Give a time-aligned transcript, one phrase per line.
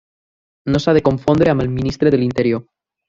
[0.71, 2.65] No s'ha de confondre amb el Ministre de l'Interior.